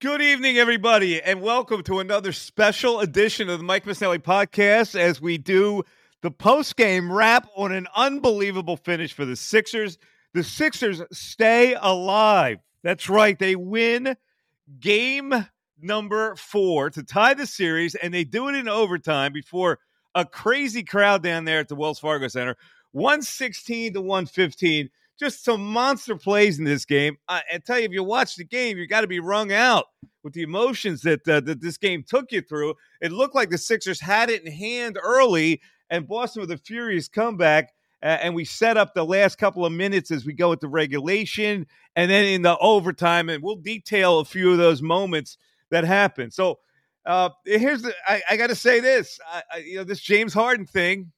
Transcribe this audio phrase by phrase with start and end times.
[0.00, 5.20] Good evening, everybody, and welcome to another special edition of the Mike Missanelli podcast as
[5.20, 5.82] we do
[6.22, 9.98] the post game wrap on an unbelievable finish for the Sixers.
[10.32, 12.60] The Sixers stay alive.
[12.82, 13.38] That's right.
[13.38, 14.16] They win
[14.78, 15.34] game
[15.78, 19.80] number four to tie the series, and they do it in overtime before
[20.14, 22.56] a crazy crowd down there at the Wells Fargo Center.
[22.92, 24.88] 116 to 115
[25.20, 27.16] just some monster plays in this game.
[27.28, 29.86] I, I tell you, if you watch the game, you got to be wrung out
[30.24, 32.74] with the emotions that uh, that this game took you through.
[33.00, 35.60] It looked like the Sixers had it in hand early,
[35.90, 37.72] and Boston with a furious comeback.
[38.02, 41.66] Uh, and we set up the last couple of minutes as we go into regulation,
[41.96, 45.36] and then in the overtime, and we'll detail a few of those moments
[45.70, 46.32] that happened.
[46.32, 46.60] So
[47.04, 50.32] uh, here's the I, I got to say this, I, I, you know, this James
[50.32, 51.12] Harden thing.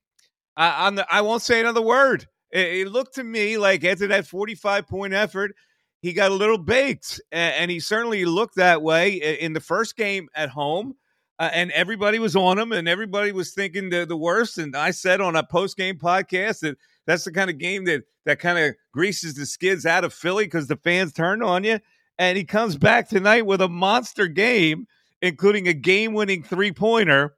[0.57, 2.27] I, I'm the, I won't say another word.
[2.53, 5.55] It, looked to me like after that 45 point effort,
[6.01, 10.29] he got a little baked, and, he certainly looked that way in the first game
[10.35, 10.97] at home.
[11.39, 14.59] Uh, and everybody was on him, and everybody was thinking the, the worst.
[14.59, 16.77] And I said on a post game podcast that
[17.07, 20.45] that's the kind of game that that kind of greases the skids out of Philly
[20.45, 21.81] because the fans turned on you.
[22.19, 24.87] And he comes back tonight with a monster game,
[25.21, 27.35] including a game winning three pointer.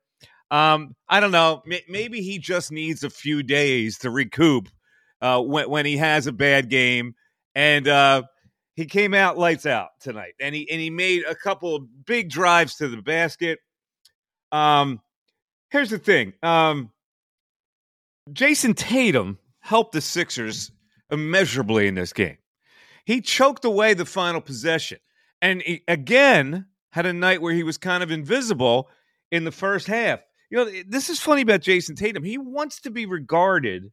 [0.50, 1.62] Um, I don't know.
[1.88, 4.69] Maybe he just needs a few days to recoup
[5.24, 7.14] uh, when when he has a bad game,
[7.54, 8.22] and uh,
[8.76, 12.28] he came out lights out tonight, and he and he made a couple of big
[12.28, 13.58] drives to the basket.
[14.52, 15.00] Um,
[15.70, 16.90] here's the thing: um,
[18.34, 20.70] Jayson Tatum helped the Sixers
[21.10, 22.36] immeasurably in this game.
[23.06, 24.98] He choked away the final possession,
[25.41, 28.91] and again had a night where he was kind of invisible
[29.32, 30.20] in the first half.
[30.50, 32.24] You know, this is funny about Jayson Tatum.
[32.24, 33.91] He wants to be regarded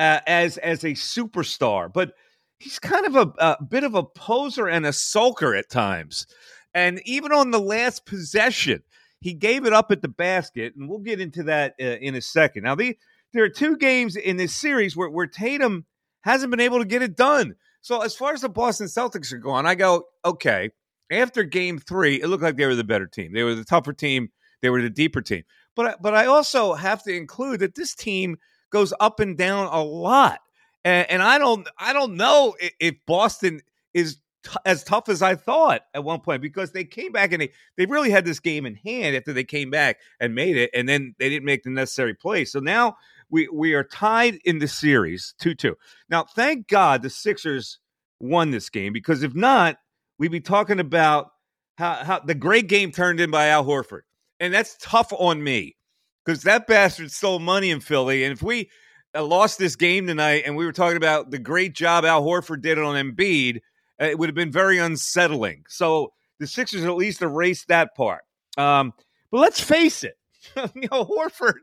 [0.00, 2.14] uh, as as a superstar, but
[2.58, 6.26] he's kind of a, a bit of a poser and a sulker at times.
[6.72, 8.82] And even on the last possession,
[9.20, 12.22] he gave it up at the basket, and we'll get into that uh, in a
[12.22, 12.62] second.
[12.62, 12.96] Now, the,
[13.34, 15.84] there are two games in this series where, where Tatum
[16.22, 17.56] hasn't been able to get it done.
[17.82, 20.70] So, as far as the Boston Celtics are going, I go, okay,
[21.10, 23.34] after game three, it looked like they were the better team.
[23.34, 24.30] They were the tougher team,
[24.62, 25.42] they were the deeper team.
[25.76, 28.38] But, but I also have to include that this team
[28.70, 30.40] goes up and down a lot.
[30.84, 33.60] And, and I don't I don't know if, if Boston
[33.92, 37.42] is t- as tough as I thought at one point because they came back and
[37.42, 40.70] they, they really had this game in hand after they came back and made it,
[40.72, 42.44] and then they didn't make the necessary play.
[42.44, 42.96] So now
[43.30, 45.74] we we are tied in the series 2-2.
[46.08, 47.78] Now, thank God the Sixers
[48.20, 49.78] won this game because if not,
[50.18, 51.32] we'd be talking about
[51.76, 54.02] how, how the great game turned in by Al Horford.
[54.38, 55.76] And that's tough on me
[56.24, 58.24] because that bastard stole money in Philly.
[58.24, 58.70] And if we
[59.14, 62.62] uh, lost this game tonight and we were talking about the great job Al Horford
[62.62, 63.60] did on Embiid,
[64.00, 65.64] uh, it would have been very unsettling.
[65.68, 68.22] So the Sixers at least erased that part.
[68.56, 68.92] Um,
[69.30, 70.16] but let's face it,
[70.74, 71.54] you know, Horford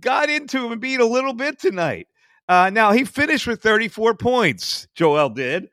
[0.00, 2.08] got into Embiid a little bit tonight.
[2.48, 4.86] Uh, now he finished with 34 points.
[4.94, 5.68] Joel did,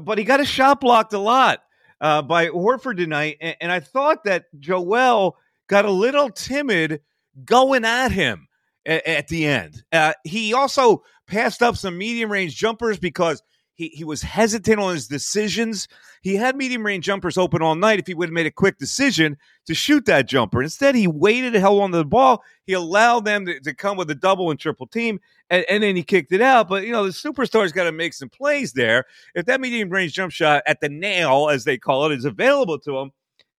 [0.00, 1.60] but he got a shot blocked a lot
[2.00, 7.00] uh, by Horford tonight, and, and I thought that Joel got a little timid
[7.44, 8.48] going at him
[8.86, 9.84] at, at the end.
[9.92, 13.42] Uh, he also passed up some medium range jumpers because
[13.76, 15.88] He, he was hesitant on his decisions.
[16.22, 18.78] He had medium range jumpers open all night if he would have made a quick
[18.78, 19.36] decision
[19.66, 20.62] to shoot that jumper.
[20.62, 22.44] Instead, he waited, held on to the ball.
[22.66, 25.18] He allowed them to, to come with a double and triple team,
[25.50, 26.68] and, and then he kicked it out.
[26.68, 29.06] But, you know, the superstar's got to make some plays there.
[29.34, 32.78] If that medium range jump shot at the nail, as they call it, is available
[32.78, 33.10] to him,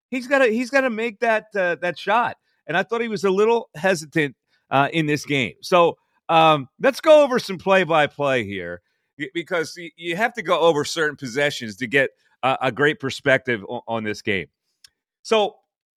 [0.09, 2.37] he's got to he's got to make that uh, that shot.
[2.67, 4.35] And I thought he was a little hesitant
[4.69, 5.53] uh, in this game.
[5.61, 5.97] So
[6.29, 8.81] um, let's go over some play by play here
[9.33, 12.09] because you have to go over certain possessions to get
[12.43, 14.47] a, a great perspective on, on, this game.
[15.21, 15.55] So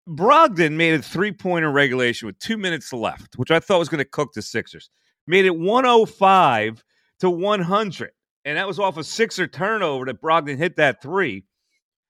[0.08, 3.98] Brogdon made a three pointer regulation with two minutes left, which I thought was going
[3.98, 4.90] to cook the Sixers.
[5.26, 6.84] Made it 105
[7.20, 8.10] to 100.
[8.44, 11.44] And that was off a Sixer turnover that Brogdon hit that three.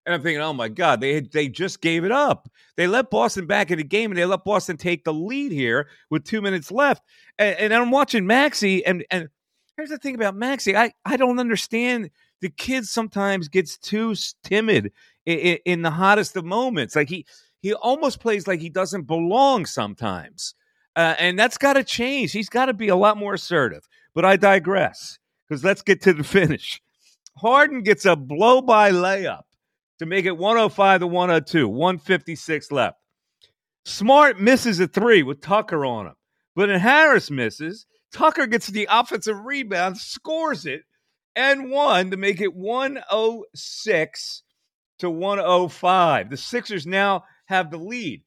[0.08, 2.48] And I'm thinking, oh my God, they they just gave it up.
[2.76, 5.86] They let Boston back in the game, and they let Boston take the lead here
[6.08, 7.02] with two minutes left.
[7.38, 9.28] And, and I'm watching Maxey, and and
[9.76, 12.08] here's the thing about Maxey, I I don't understand.
[12.40, 14.92] The kid sometimes gets too timid
[15.26, 16.96] in, in, in the hottest of moments.
[16.96, 17.26] Like he
[17.60, 20.54] he almost plays like he doesn't belong sometimes,
[20.96, 22.32] uh, and that's got to change.
[22.32, 23.86] He's got to be a lot more assertive.
[24.14, 26.80] But I digress because let's get to the finish.
[27.36, 29.42] Harden gets a blow by layup
[29.98, 32.98] to make it 105 to 102, 156 left.
[33.84, 36.14] Smart misses a three with Tucker on him.
[36.54, 37.86] But then Harris misses.
[38.12, 40.82] Tucker gets the offensive rebound, scores it,
[41.36, 44.42] and one to make it 106
[44.98, 46.30] to 105.
[46.30, 48.22] The Sixers now have the lead.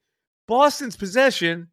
[0.48, 1.68] Boston's possession,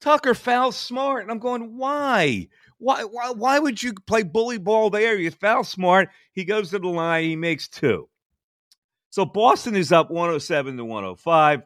[0.00, 1.22] Tucker fouls Smart.
[1.22, 2.48] And I'm going, why?
[2.78, 5.16] Why, why, why would you play bully ball there?
[5.16, 6.10] You foul Smart.
[6.32, 8.08] He goes to the line, he makes two.
[9.14, 11.62] So Boston is up 107 to 105.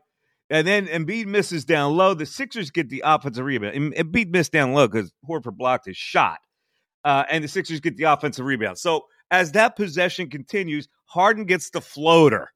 [0.50, 2.12] And then Embiid misses down low.
[2.12, 3.74] The Sixers get the offensive rebound.
[3.94, 6.40] Embiid missed down low because Horford blocked his shot.
[7.06, 8.76] Uh, and the Sixers get the offensive rebound.
[8.76, 12.50] So as that possession continues, Harden gets the floater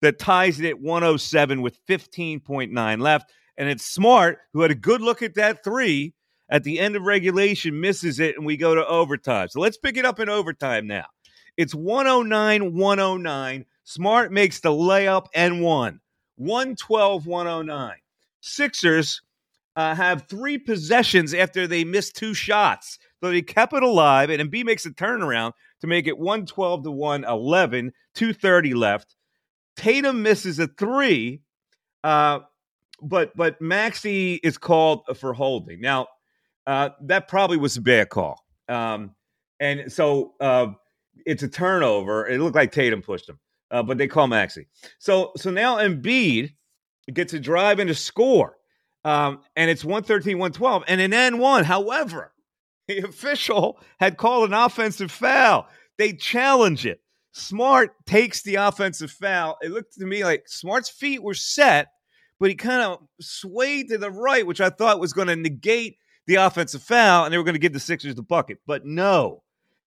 [0.00, 3.32] that ties it at 107 with 15.9 left.
[3.56, 6.14] And it's Smart, who had a good look at that three
[6.48, 9.48] at the end of regulation, misses it, and we go to overtime.
[9.48, 11.06] So let's pick it up in overtime now.
[11.56, 13.66] It's 109 109.
[13.88, 16.00] Smart makes the layup and one.
[16.34, 17.94] 112 109.
[18.40, 19.22] Sixers
[19.76, 22.98] uh, have three possessions after they missed two shots.
[23.22, 25.52] So they kept it alive, and Embiid makes a turnaround
[25.82, 29.14] to make it 112 to 111, 230 left.
[29.76, 31.42] Tatum misses a three,
[32.02, 32.40] uh,
[33.00, 35.80] but but Maxey is called for holding.
[35.80, 36.08] Now,
[36.66, 38.44] uh, that probably was a bad call.
[38.68, 39.14] Um,
[39.60, 40.72] and so uh,
[41.24, 42.26] it's a turnover.
[42.26, 43.38] It looked like Tatum pushed him
[43.70, 44.66] uh, but they call Maxey.
[44.98, 46.54] So so now Embiid
[47.12, 48.56] gets a drive and a score,
[49.04, 51.64] um, and it's 113, 112, and an N one.
[51.64, 52.32] However,
[52.88, 55.66] the official had called an offensive foul.
[55.98, 57.00] They challenge it.
[57.32, 59.58] Smart takes the offensive foul.
[59.60, 61.88] It looked to me like Smart's feet were set,
[62.40, 65.98] but he kind of swayed to the right, which I thought was going to negate
[66.26, 68.58] the offensive foul, and they were going to give the Sixers the bucket.
[68.66, 69.42] But no,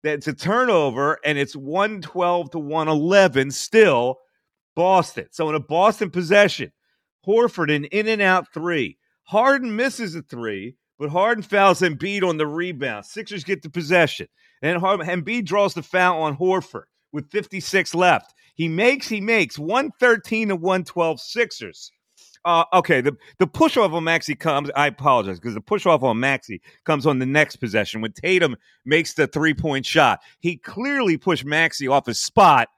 [0.03, 4.19] it's a turnover and it's 112 to 111 still
[4.75, 5.27] Boston.
[5.31, 6.71] So in a Boston possession,
[7.25, 8.97] Horford an in and out three.
[9.23, 13.05] Harden misses a three, but Harden fouls Embiid on the rebound.
[13.05, 14.27] Sixers get the possession.
[14.61, 18.33] And Harden, Embiid draws the foul on Horford with 56 left.
[18.55, 21.91] He makes, he makes 113 to 112 Sixers.
[22.43, 24.71] Uh, okay, the the push off on Maxey comes.
[24.75, 28.55] I apologize because the push off on Maxey comes on the next possession when Tatum
[28.83, 30.21] makes the three point shot.
[30.39, 32.69] He clearly pushed Maxey off his spot,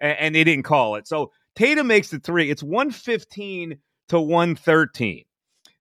[0.00, 1.06] and, and they didn't call it.
[1.06, 2.50] So Tatum makes the three.
[2.50, 5.24] It's one fifteen to one thirteen.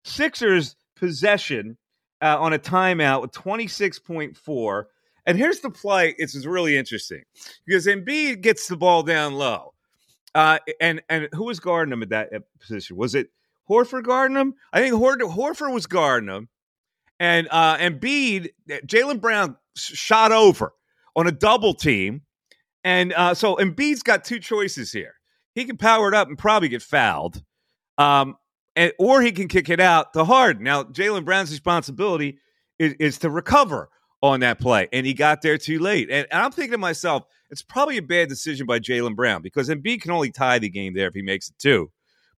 [0.03, 1.77] Sixers possession
[2.21, 4.87] uh, on a timeout with twenty six point four.
[5.25, 6.15] And here's the play.
[6.17, 7.23] It's really interesting
[7.65, 9.73] because Embiid gets the ball down low.
[10.35, 12.95] Uh, and and who was guarding him at that position?
[12.95, 13.29] Was it
[13.69, 14.53] Horford guarding him?
[14.71, 16.49] I think Hor- Horford was guarding him,
[17.19, 20.73] and uh, and Bede, Jaylen Brown shot over
[21.15, 22.21] on a double team,
[22.83, 25.15] and uh, so Embiid's got two choices here.
[25.55, 27.43] He can power it up and probably get fouled,
[27.97, 28.37] um,
[28.75, 30.63] and or he can kick it out to Harden.
[30.63, 32.37] Now Jaylen Brown's responsibility
[32.77, 33.89] is, is to recover
[34.21, 36.09] on that play, and he got there too late.
[36.11, 39.69] And, and I'm thinking to myself, it's probably a bad decision by Jaylen Brown because
[39.69, 41.91] Embiid can only tie the game there if he makes it two,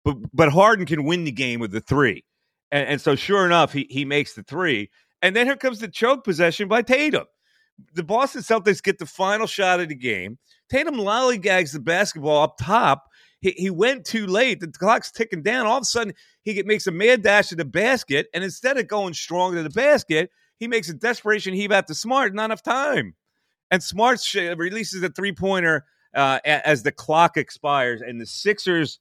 [0.04, 2.24] but but Harden can win the game with the three,
[2.70, 4.90] and, and so sure enough, he he makes the three,
[5.20, 7.26] and then here comes the choke possession by Tatum.
[7.94, 10.38] The Boston Celtics get the final shot of the game.
[10.70, 13.08] Tatum lollygags the basketball up top.
[13.40, 14.60] He, he went too late.
[14.60, 15.66] The clock's ticking down.
[15.66, 18.86] All of a sudden, he makes a mad dash to the basket, and instead of
[18.88, 22.34] going strong to the basket, he makes a desperation heave out to Smart.
[22.34, 23.14] Not enough time
[23.72, 29.00] and Smart sh- releases a three pointer uh, as the clock expires, and the Sixers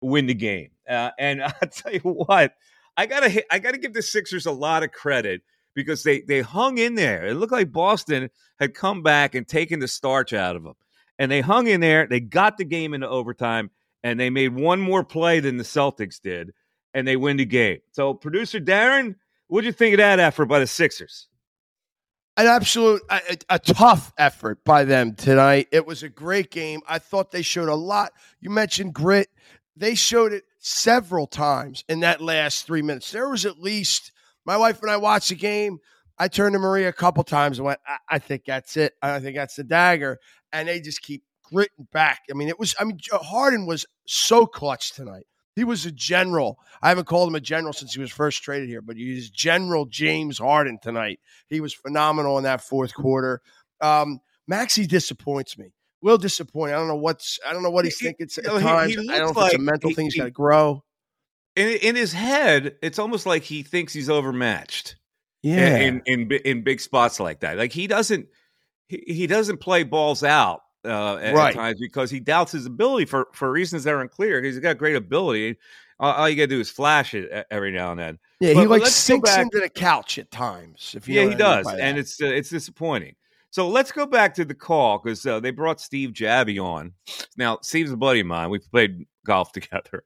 [0.00, 0.70] win the game.
[0.88, 2.54] Uh, and I'll tell you what,
[2.96, 5.42] I gotta I gotta give the Sixers a lot of credit
[5.74, 7.26] because they they hung in there.
[7.26, 10.74] It looked like Boston had come back and taken the starch out of them,
[11.18, 12.06] and they hung in there.
[12.06, 13.70] They got the game into overtime,
[14.04, 16.52] and they made one more play than the Celtics did,
[16.94, 17.80] and they win the game.
[17.90, 19.16] So, producer Darren,
[19.48, 21.26] what'd you think of that effort by the Sixers?
[22.36, 23.20] An absolute, a,
[23.50, 25.68] a, tough effort by them tonight.
[25.70, 26.80] It was a great game.
[26.88, 28.12] I thought they showed a lot.
[28.40, 29.28] You mentioned grit.
[29.76, 33.12] They showed it several times in that last three minutes.
[33.12, 34.12] There was at least
[34.46, 35.78] my wife and I watched the game.
[36.18, 38.94] I turned to Maria a couple times and went, I, I think that's it.
[39.02, 40.18] I think that's the dagger.
[40.54, 42.20] And they just keep gritting back.
[42.30, 45.26] I mean, it was, I mean, Harden was so clutch tonight.
[45.54, 46.58] He was a general.
[46.80, 49.84] I haven't called him a general since he was first traded here, but he's General
[49.84, 51.20] James Harden tonight.
[51.48, 53.42] He was phenomenal in that fourth quarter.
[53.80, 55.74] Um, Maxey disappoints me.
[56.00, 56.72] Will disappoint.
[56.72, 57.38] I don't know what's.
[57.46, 58.94] I don't know what he's he, thinking at times.
[58.94, 60.06] He I don't know like if it's a mental he, thing.
[60.06, 60.82] He's got to grow.
[61.54, 64.96] In in his head, it's almost like he thinks he's overmatched.
[65.42, 65.76] Yeah.
[65.76, 68.26] In in in, in big spots like that, like he doesn't
[68.88, 71.48] he, he doesn't play balls out uh, at, right.
[71.50, 74.42] at, times because he doubts his ability for for reasons that are unclear.
[74.42, 75.56] He's got great ability.
[75.98, 78.18] All, all you got to do is flash it every now and then.
[78.40, 80.94] Yeah, but, he like sinks into the couch at times.
[80.96, 83.14] If yeah, he does, and it's uh, it's disappointing.
[83.50, 86.94] So let's go back to the call because uh, they brought Steve Javie on.
[87.36, 88.50] Now Steve's a buddy of mine.
[88.50, 90.04] We've played golf together,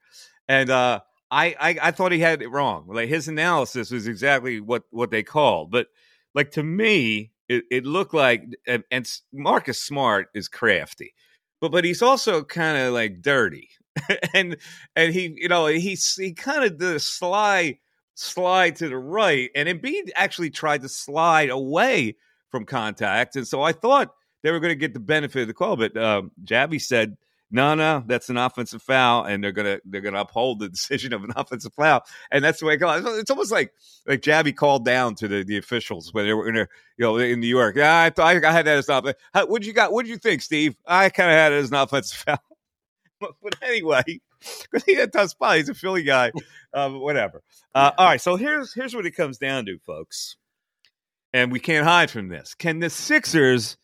[0.49, 2.87] and uh, I, I I thought he had it wrong.
[2.89, 5.87] Like his analysis was exactly what what they called, but
[6.35, 11.15] like to me, it, it looked like and, Marcus Smart is crafty,
[11.61, 13.69] but but he's also kind of like dirty,
[14.35, 14.57] and
[14.95, 17.77] and he you know he he kind of did a slide
[18.15, 22.17] slide to the right, and Embiid actually tried to slide away
[22.51, 25.55] from contact, and so I thought they were going to get the benefit of the
[25.55, 27.17] call, but um, Javie said
[27.51, 31.23] no, no, that's an offensive foul, and they're gonna they're gonna uphold the decision of
[31.23, 33.05] an offensive foul, and that's the way it goes.
[33.19, 33.73] It's almost like
[34.07, 37.17] like Javie called down to the, the officials when they were in there, you know,
[37.19, 37.77] in New York.
[37.77, 39.49] Yeah, I thought I had that as an offensive.
[39.49, 39.93] What you got?
[39.93, 40.77] What did you think, Steve?
[40.87, 42.59] I kind of had it as an offensive foul,
[43.21, 44.03] but, but anyway,
[44.71, 45.59] because he had tough spot.
[45.59, 46.33] He's a Philly guy,
[46.75, 47.43] um, whatever.
[47.75, 50.37] Uh, all right, so here's here's what it comes down to, folks,
[51.33, 52.55] and we can't hide from this.
[52.55, 53.77] Can the Sixers?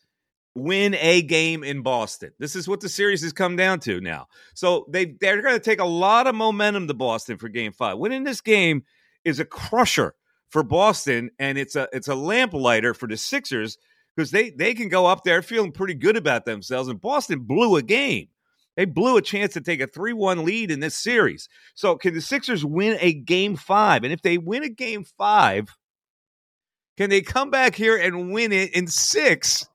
[0.55, 2.31] Win a game in Boston.
[2.39, 4.27] This is what the series has come down to now.
[4.53, 7.97] So they they're going to take a lot of momentum to Boston for game 5.
[7.97, 8.83] Winning this game
[9.25, 10.15] is a crusher
[10.49, 13.77] for Boston and it's a it's a lamplighter for the Sixers
[14.15, 17.75] because they they can go up there feeling pretty good about themselves and Boston blew
[17.75, 18.27] a game.
[18.75, 21.47] They blew a chance to take a 3-1 lead in this series.
[21.75, 24.03] So can the Sixers win a game 5?
[24.03, 25.75] And if they win a game 5,
[26.97, 29.65] can they come back here and win it in 6?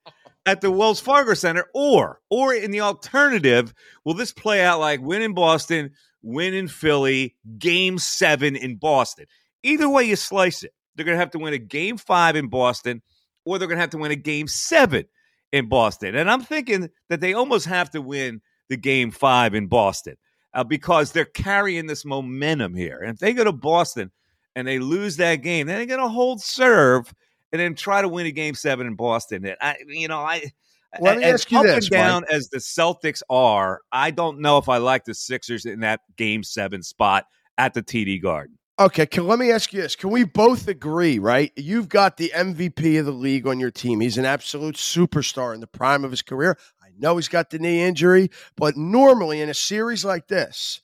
[0.49, 3.75] At the Wells Fargo Center, or or in the alternative,
[4.05, 5.91] will this play out like win in Boston,
[6.23, 9.27] win in Philly, game seven in Boston?
[9.63, 12.49] Either way you slice it, they're going to have to win a game five in
[12.49, 13.03] Boston,
[13.45, 15.05] or they're going to have to win a game seven
[15.53, 16.15] in Boston.
[16.15, 18.41] And I'm thinking that they almost have to win
[18.71, 20.17] the game five in Boston
[20.55, 22.99] uh, because they're carrying this momentum here.
[22.99, 24.11] And if they go to Boston
[24.57, 27.13] and they lose that game, then they're going to hold serve
[27.53, 29.45] and then try to win a game seven in Boston.
[29.45, 30.53] And I, you know, I.
[31.01, 32.33] Let me as ask you up this, and down Mike.
[32.33, 36.43] as the Celtics are, I don't know if I like the Sixers in that game
[36.43, 37.27] seven spot
[37.59, 38.57] at the TD Garden.
[38.81, 39.97] Okay, can, let me ask you this.
[39.97, 41.53] Can we both agree, right?
[41.57, 43.99] You've got the MVP of the league on your team.
[43.99, 46.57] He's an absolute superstar in the prime of his career.
[46.81, 50.81] I know he's got the knee injury, but normally in a series like this,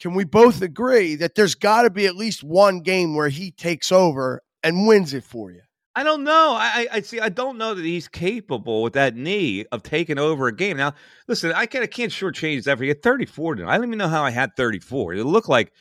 [0.00, 3.50] can we both agree that there's got to be at least one game where he
[3.50, 5.62] takes over and wins it for you?
[5.94, 6.54] I don't know.
[6.56, 7.18] I, I see.
[7.18, 10.76] I don't know that he's capable with that knee of taking over a game.
[10.76, 10.94] Now,
[11.26, 12.78] listen, I can't, I can't shortchange that.
[12.78, 13.68] For you 34 now.
[13.68, 15.14] I don't even know how I had 34.
[15.14, 15.72] It looked like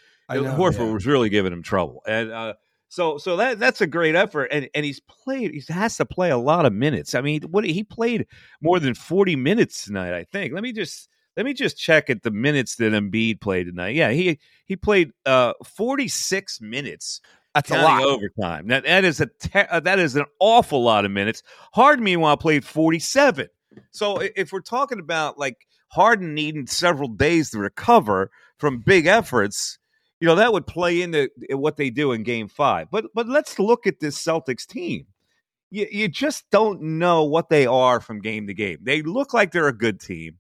[0.44, 0.94] know, Horford yeah.
[0.94, 2.54] was really giving him trouble, and uh,
[2.88, 4.46] so so that that's a great effort.
[4.52, 5.52] And and he's played.
[5.52, 7.16] He has to play a lot of minutes.
[7.16, 8.28] I mean, what he played
[8.62, 10.14] more than 40 minutes tonight.
[10.14, 10.54] I think.
[10.54, 13.96] Let me just let me just check at the minutes that Embiid played tonight.
[13.96, 17.22] Yeah, he he played uh, 46 minutes
[17.56, 18.04] that's a lot.
[18.04, 18.68] overtime.
[18.68, 21.44] That that is a te- uh, that is an awful lot of minutes.
[21.74, 23.48] Harden, meanwhile, played forty seven.
[23.92, 25.58] So if we're talking about like
[25.90, 29.80] Harden needing several days to recover from big efforts,
[30.20, 32.90] you know that would play into what they do in Game Five.
[32.92, 35.08] But but let's look at this Celtics team.
[35.72, 38.80] You you just don't know what they are from game to game.
[38.82, 40.38] They look like they're a good team,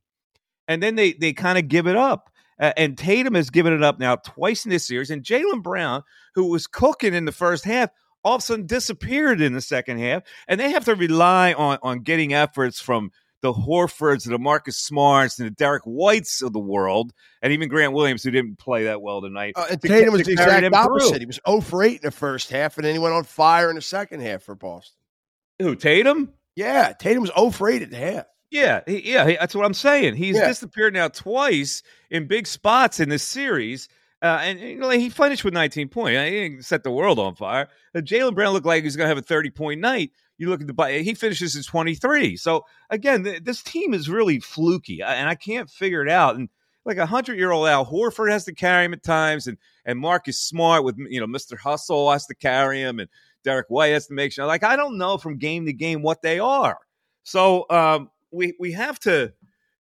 [0.68, 2.28] and then they they kind of give it up.
[2.60, 5.10] Uh, and Tatum has given it up now twice in this series.
[5.10, 6.04] And Jaylen Brown,
[6.36, 7.89] who was cooking in the first half,
[8.24, 11.78] all of a sudden disappeared in the second half, and they have to rely on
[11.82, 13.12] on getting efforts from
[13.42, 17.94] the Horfords, the Marcus Smarts, and the Derek Whites of the world, and even Grant
[17.94, 19.54] Williams, who didn't play that well tonight.
[19.56, 21.10] Uh, and Tatum was the exact opposite.
[21.10, 21.20] through.
[21.20, 23.70] He was 0 for 8 in the first half, and then he went on fire
[23.70, 24.98] in the second half for Boston.
[25.60, 26.34] Who Tatum?
[26.56, 28.25] Yeah, Tatum was 0 for 8 at the half.
[28.51, 30.15] Yeah, he, yeah, he- that's what I'm saying.
[30.15, 30.48] He's Yeah.
[30.48, 33.88] disappeared now twice in big spots in this series.
[34.22, 36.20] Uh, and you know, he finished with 19 points.
[36.20, 37.70] He didn't set the world on fire.
[37.96, 40.12] Uh, Jaylen Brown looked like he's going to have a 30 point night.
[40.38, 42.36] You look at the he finishes at 23.
[42.38, 46.36] So again, th- this team is really fluky, and I can't figure it out.
[46.36, 46.50] And
[46.86, 50.00] like a hundred year old Al Horford has to carry him at times, and and
[50.00, 51.58] Marcus Smart with you know Mr.
[51.58, 53.10] Hustle has to carry him, and
[53.44, 54.46] Derrick White has to make sure.
[54.46, 56.77] Like I don't know from game to game what they are.
[57.24, 59.33] So um, we we have to.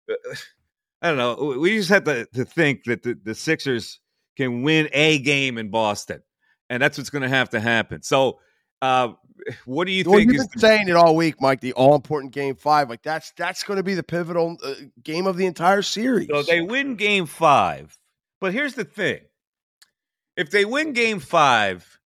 [0.10, 0.13] uh,
[1.01, 1.58] I don't know.
[1.60, 4.00] We just have to, to think that the, the Sixers
[4.36, 6.24] can win a game in Boston,
[6.72, 8.01] and that's what's going to have to happen.
[8.01, 8.39] So,
[8.82, 9.10] uh,
[9.66, 10.32] what do you Well, think?
[10.32, 11.62] you've Is been saying it all week, Mike.
[11.62, 14.74] The all important game five, like that's that's going to be the pivotal uh,
[15.04, 16.27] game of the entire series.
[16.32, 17.96] So they win game five.
[18.39, 19.20] But here's the thing
[20.36, 22.00] if they win game five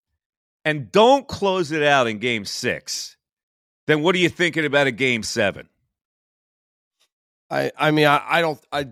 [0.66, 3.18] and don't close it out in game six,
[3.88, 5.68] then what are you thinking about a game seven?
[7.52, 8.88] I, I mean, I, I don't, I,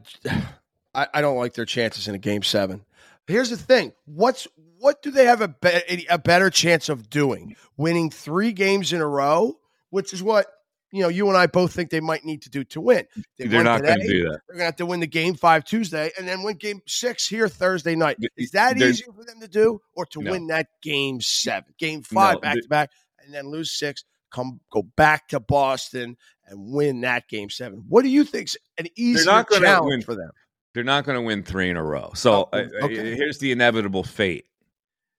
[0.93, 2.83] I, don't like their chances in a game seven.
[3.25, 4.47] Here's the thing: what's
[4.79, 7.55] what do they have a be, a better chance of doing?
[7.77, 9.57] Winning three games in a row,
[9.91, 10.47] which is what
[10.91, 11.07] you know.
[11.07, 13.05] You and I both think they might need to do to win.
[13.37, 14.41] They They're not going to do that.
[14.47, 17.27] They're going to have to win the game five Tuesday and then win game six
[17.27, 18.17] here Thursday night.
[18.35, 20.31] Is that there's- easier for them to do, or to No.
[20.31, 22.89] win that game seven, game five back to back,
[23.23, 24.03] and then lose six?
[24.31, 26.17] Come go back to Boston
[26.47, 27.83] and win that game seven.
[27.87, 30.01] What do you think's an easier challenge win.
[30.01, 30.31] for them?
[30.73, 32.11] They're not going to win three in a row.
[32.15, 33.15] So Oh, uh, okay.
[33.15, 34.45] here's the inevitable fate.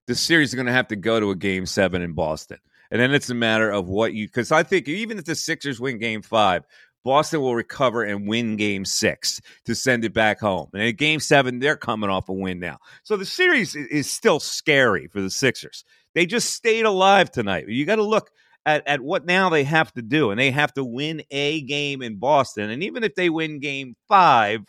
[0.07, 2.57] The series is going to have to go to a game seven in Boston.
[2.89, 5.79] And then it's a matter of what you, because I think even if the Sixers
[5.79, 6.65] win game five,
[7.03, 10.69] Boston will recover and win game six to send it back home.
[10.73, 12.77] And in game seven, they're coming off a win now.
[13.03, 15.83] So the series is still scary for the Sixers.
[16.13, 17.67] They just stayed alive tonight.
[17.67, 18.31] You got to look
[18.65, 20.31] at, at what now they have to do.
[20.31, 22.69] And they have to win a game in Boston.
[22.69, 24.61] And even if they win game five,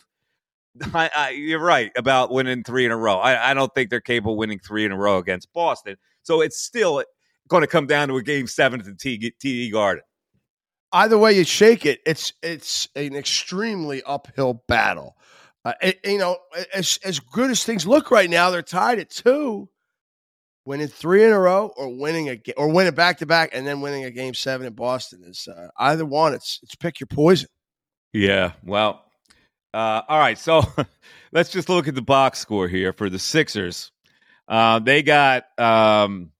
[0.93, 3.17] I, I, you're right about winning three in a row.
[3.17, 5.97] I, I don't think they're capable of winning three in a row against Boston.
[6.23, 7.03] So it's still
[7.47, 10.03] going to come down to a game seven at the TD Garden.
[10.91, 15.17] Either way you shake it, it's it's an extremely uphill battle.
[15.65, 16.37] Uh, it- you know,
[16.73, 19.67] as as good as things look right now, they're tied at two.
[20.65, 23.81] Winning three in a row, or winning a or winning back to back, and then
[23.81, 26.33] winning a game seven in Boston is uh, either one.
[26.33, 27.49] It's it's pick your poison.
[28.13, 28.53] Yeah.
[28.63, 29.03] Well,
[29.73, 30.37] uh, all right.
[30.37, 30.61] So
[31.33, 33.91] let's just look at the box score here for the Sixers.
[34.47, 36.31] Uh, they got um,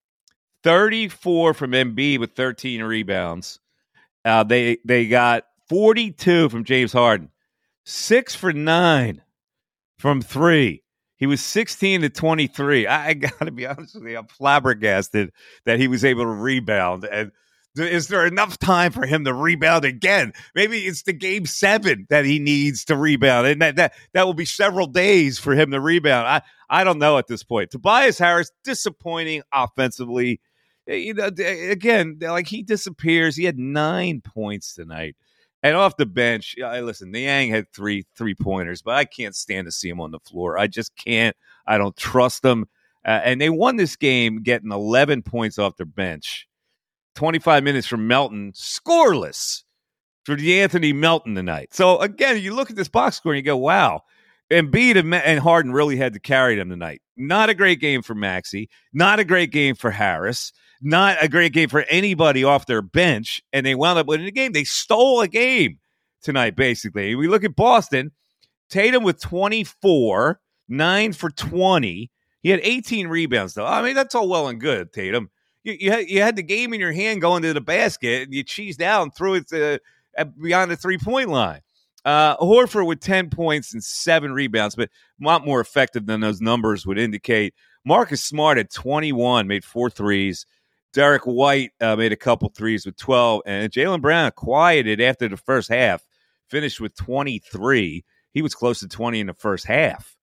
[0.64, 3.60] 34 from Embiid with 13 rebounds.
[4.26, 7.30] Uh, they they got 42 from James Harden,
[7.86, 9.22] six for nine
[9.98, 10.83] from three.
[11.24, 12.86] He was 16 to 23.
[12.86, 15.32] I, I got to be honest with you, I'm flabbergasted
[15.64, 17.06] that he was able to rebound.
[17.06, 17.32] And
[17.78, 20.34] is there enough time for him to rebound again?
[20.54, 24.34] Maybe it's the game seven that he needs to rebound, and that that, that will
[24.34, 26.28] be several days for him to rebound.
[26.28, 27.72] I I don't know at this point.
[27.72, 30.42] Tobias Harris disappointing offensively.
[30.90, 33.38] Eh, You know, again, like he disappears.
[33.38, 35.16] He had nine points tonight.
[35.63, 37.12] And off the bench, I listen.
[37.12, 40.58] Niang had three three pointers, but I can't stand to see him on the floor.
[40.58, 41.36] I just can't.
[41.65, 42.67] I don't trust him.
[43.06, 46.47] Uh, and they won this game getting 11 points off their bench.
[47.15, 49.63] 25 minutes from Melton, scoreless
[50.23, 51.73] for DeAnthony Melton tonight.
[51.73, 54.02] So again, you look at this box score and you go, wow.
[54.52, 57.02] Embiid and, Harden really had to carry them tonight.
[57.15, 58.69] Not a great game for Maxey.
[58.91, 60.52] Not a great game for Harris.
[60.82, 63.41] Not a great game for anybody off their bench.
[63.54, 64.52] And they wound up winning the game.
[64.52, 65.80] They stole a game
[66.21, 67.15] tonight, basically.
[67.15, 68.12] We look at Boston.
[68.69, 72.12] Tatum with 24, 9 for 20.
[72.41, 73.65] He had 18 rebounds, though.
[73.65, 75.30] I mean, that's all well and good, Tatum.
[75.63, 78.34] You, you, had, you had the game in your hand going to the basket, and
[78.34, 79.80] you cheesed out and threw it to,
[80.17, 81.62] at, beyond the three point line.
[82.06, 86.42] Uh, Horford with 10 points and seven rebounds, but a lot more effective than those
[86.42, 87.54] numbers would indicate.
[87.86, 90.46] Marcus Smart at 21, made four threes.
[90.94, 93.42] Derrick White uh, made a couple threes with 12.
[93.46, 96.06] And Jaylen Brown quieted after the first half,
[96.50, 98.04] finished with 23.
[98.34, 100.16] He was close to 20 in the first half.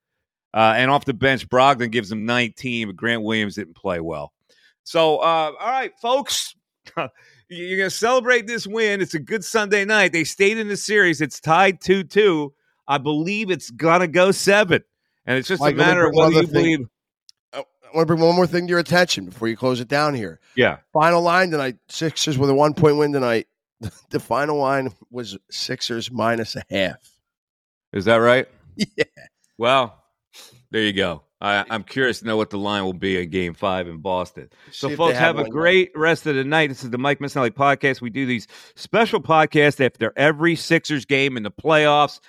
[0.52, 4.32] Uh, and off the bench, Brogdon gives him 19, but Grant Williams didn't play well.
[4.82, 6.54] So, uh, all right, folks,
[7.50, 9.00] you're going to celebrate this win.
[9.00, 10.12] It's a good Sunday night.
[10.12, 11.20] They stayed in the series.
[11.20, 12.52] It's tied 2 2.
[12.88, 14.82] I believe it's going to go seven.
[15.26, 16.52] And it's just Mike, a matter of whether you thing.
[16.52, 16.86] believe.
[17.52, 20.14] I want to bring one more thing to your attention before you close it down
[20.14, 20.38] here.
[20.54, 20.78] Yeah.
[20.92, 23.46] Final line tonight: Sixers with a one point win tonight.
[24.10, 26.98] The final line was Sixers minus a half.
[27.92, 28.46] Is that right?
[28.96, 29.04] Yeah.
[29.58, 30.02] Well,
[30.70, 31.22] there you go.
[31.42, 34.50] I, I'm curious to know what the line will be in Game Five in Boston.
[34.72, 36.68] So, folks, they have a great rest of the night.
[36.68, 38.02] This is the Mike Missanelli podcast.
[38.02, 42.20] We do these special podcasts after every Sixers game in the playoffs.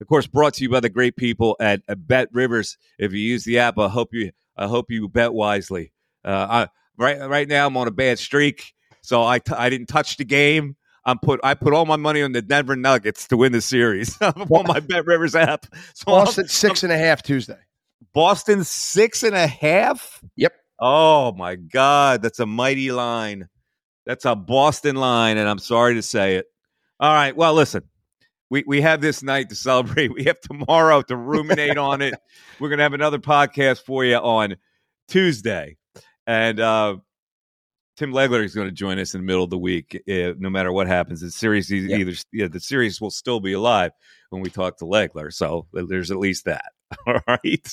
[0.00, 2.78] Of course, brought to you by the great people at, at Bet Rivers.
[2.98, 5.92] If you use the app, I hope you I hope you bet wisely.
[6.24, 9.88] Uh, I, right right now, I'm on a bad streak, so I t- I didn't
[9.88, 10.76] touch the game.
[11.04, 14.16] I'm put I put all my money on the Denver Nuggets to win the series
[14.22, 15.66] on my Bet Rivers app.
[15.94, 17.58] So I'm- Boston six and a half Tuesday.
[18.12, 20.22] Boston six and a half.
[20.36, 20.52] Yep.
[20.78, 23.48] Oh my God, that's a mighty line.
[24.06, 26.46] That's a Boston line, and I'm sorry to say it.
[26.98, 27.36] All right.
[27.36, 27.82] Well, listen,
[28.48, 30.12] we we have this night to celebrate.
[30.12, 32.14] We have tomorrow to ruminate on it.
[32.60, 34.56] We're gonna have another podcast for you on
[35.08, 35.76] Tuesday,
[36.26, 36.96] and uh,
[37.96, 40.02] Tim Legler is going to join us in the middle of the week.
[40.08, 43.92] Uh, no matter what happens, the series either yeah, the series will still be alive
[44.30, 45.32] when we talk to Legler.
[45.32, 46.72] So there's at least that.
[47.06, 47.68] All right.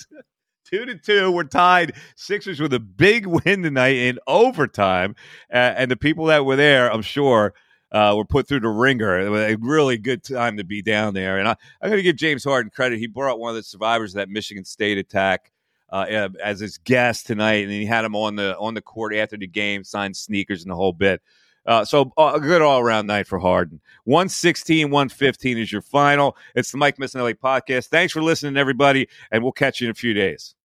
[0.66, 1.94] Two to two, we're tied.
[2.18, 5.16] Sixers with a big win tonight in overtime,
[5.52, 7.54] uh, and the people that were there, I'm sure,
[7.94, 9.18] uh, were put through the ringer.
[9.18, 11.38] A really good time to be down there.
[11.38, 13.00] And I, I'm going to give James Harden credit.
[13.00, 15.54] He brought one of the survivors of that Michigan State attack
[15.92, 19.16] uh, uh, as his guest tonight, and he had him on the on the court
[19.16, 21.22] after the game, signed sneakers and the whole bit.
[21.66, 23.82] Uh, so uh, a good all around night for Harden.
[24.06, 26.38] 116, 115 is your final.
[26.56, 27.88] It's the Mike Missanelli podcast.
[27.88, 30.56] Thanks for listening, everybody, and we'll catch you in a few days.